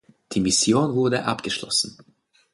[0.33, 1.95] Die Mission wurde abgeschlossen.